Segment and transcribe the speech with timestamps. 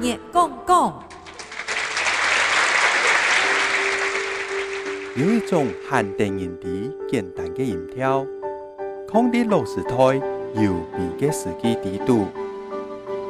[0.00, 0.94] 热讲讲。
[5.14, 8.24] 有一种限定音的简单的音调，
[9.06, 9.94] 抗啲老师台
[10.54, 12.26] 优美嘅时机地度，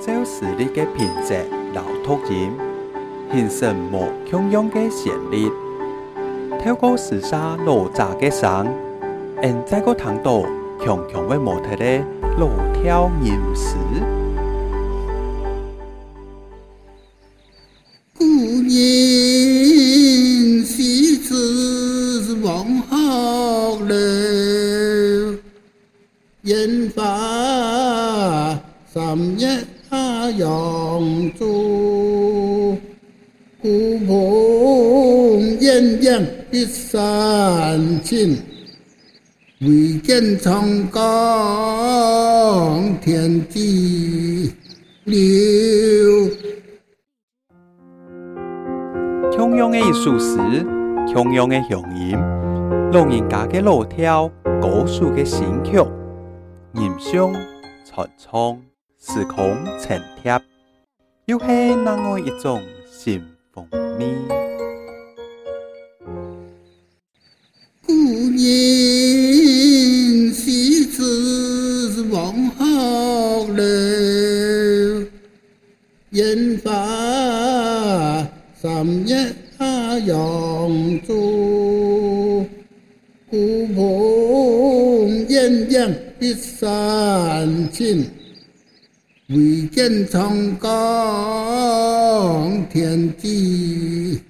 [0.00, 1.36] 照实力的品质
[1.72, 2.50] 老突音，
[3.32, 5.48] 形成无穷样嘅旋律。
[6.60, 8.66] 透过时沙老杂嘅声，
[9.40, 10.42] 现在个听到
[10.84, 12.04] 强强嘅模特咧
[12.36, 13.76] 老跳吟诗。
[22.82, 23.96] 词往后流，
[26.42, 29.64] 烟花三月
[30.36, 32.76] 扬州，
[33.60, 38.36] 古棚鸳鸯别三千，
[39.60, 44.52] 唯见长江天际
[45.04, 45.18] 流。
[49.36, 50.36] 同样嘅艺术史，
[51.12, 52.16] 同样嘅乡音，
[52.90, 54.30] 老人家嘅老跳，
[54.62, 55.76] 歌手嘅新曲，
[56.72, 57.36] 吟诵、
[57.84, 58.58] 传唱，
[58.98, 60.40] 时空沉贴，
[61.26, 63.22] 又是那样一种新
[63.52, 64.06] 风味。
[67.86, 73.66] 古人诗词往后流，
[76.12, 76.70] 烟花
[78.54, 79.30] 三月
[80.06, 80.16] 扬
[81.06, 81.12] 州，
[85.48, 88.04] 鸳鸯别三千，
[89.28, 90.68] 唯见长江
[92.68, 94.20] 天际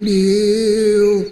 [0.00, 1.24] 流。